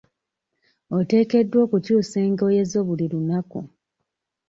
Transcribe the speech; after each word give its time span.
Oteekeddwa 0.97 1.59
okukyusa 1.65 2.17
engoye 2.27 2.61
zo 2.71 2.81
buli 2.87 3.05
lunaku. 3.13 3.59